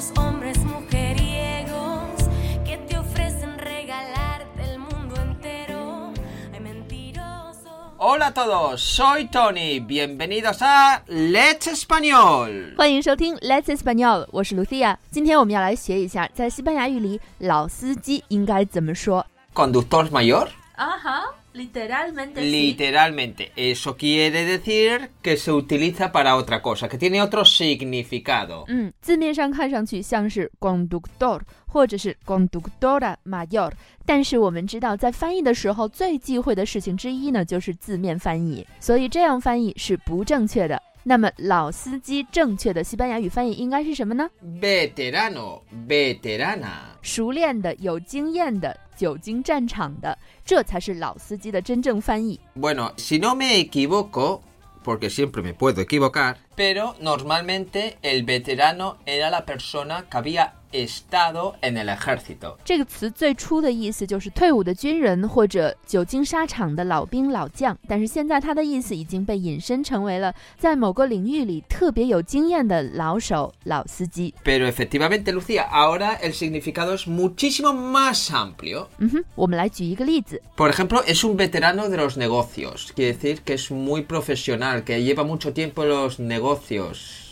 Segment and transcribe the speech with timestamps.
[0.00, 2.14] esos hombres mujeriegos
[2.64, 6.10] que te ofrecen regalarte el mundo entero.
[6.54, 7.92] Ay, mentiroso.
[7.98, 9.78] Hola a todos, soy Tony.
[9.80, 12.74] Bienvenidos a Let's Español.
[12.78, 14.54] 欢迎收听 Let's Español，我是
[19.54, 20.48] conductor mayor.
[20.78, 21.19] Ajá.
[21.60, 22.40] Literalmente.
[22.40, 23.44] Literalmente.
[23.54, 23.70] Sí.
[23.72, 28.64] Eso quiere decir que se utiliza para otra cosa, que tiene otro significado.
[28.66, 33.70] Mm, 字面上看上去像是 conductor 或者是 conductora mayor，
[34.06, 40.80] 但是我们知道，在翻译的时候最忌讳的事情之一呢，就是字面翻译，所以这样翻译是不正确的。
[41.02, 44.28] 那么老司机正确的西班牙语翻译应该是什么呢
[44.60, 46.68] ？veterano veterana，
[47.02, 52.38] 熟练的、有经验的、久经战场的，这才是老司机的真正翻译。
[52.58, 54.40] Bueno, si no me equivoco,
[54.84, 61.56] porque siempre me puedo equivocar, pero normalmente el veterano era la persona que había estado
[61.62, 62.56] en el ejército
[74.44, 78.88] Pero efectivamente, Lucía, ahora el significado es muchísimo más amplio.
[80.56, 85.02] Por ejemplo, es un veterano de los negocios, quiere decir que es muy profesional, que
[85.02, 87.26] lleva mucho tiempo en los negocios.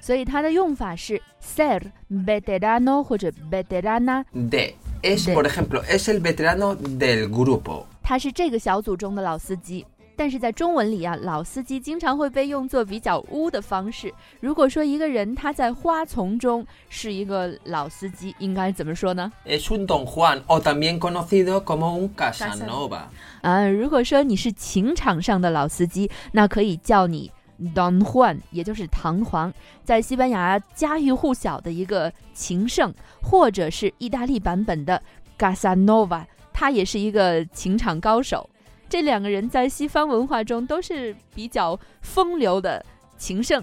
[0.00, 4.24] 所以它的用法是 ser veterano 或者 veterana。
[4.50, 7.84] 对，es por ejemplo es el veterano del grupo。
[8.02, 9.86] 他是这个小组中的老司机。
[10.16, 14.12] 但是在中文里啊，老司机经常会被用作比较污的方式。
[14.40, 23.04] 如果说一个人他在花丛中是一个老司机，应该怎么说呢？Es un don Juan o también conocido como un Casanova。
[23.40, 27.32] 啊，如果说你是情场上的老司机，那可以叫你。
[27.74, 29.52] Don Juan，也就是唐皇，
[29.84, 35.00] 在西班牙家喻户晓的一个情圣，或者是意大利版本的
[35.36, 38.48] g a s a n o v a 他也是一个情场高手。
[38.88, 42.84] 这两个人在西方文化中都是比较风流的
[43.18, 43.62] 情圣。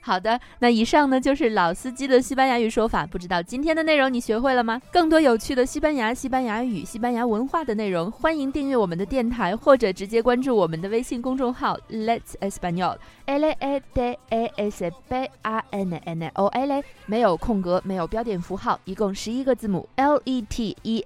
[0.00, 3.06] 好的，那以上呢就是老司机的西班牙语说法。
[3.06, 4.80] 不知道今天的内容你学会了吗？
[4.92, 11.78] 更多有趣的西班牙、西班牙语、西班牙文化的内容，欢迎订阅我们的电台或者直接关注我们的微信公众号。
[11.90, 19.88] Let español l e e d e s p a n n o l 没有空格，没有标点符号，一共十一个字母。
[19.96, 20.22] Let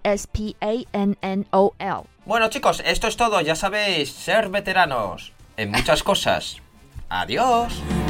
[0.02, 2.04] español。
[2.24, 3.40] Bueno, chicos, esto es todo.
[3.42, 6.58] Ya sabéis ser veteranos en muchas cosas.
[7.12, 8.01] Adiós.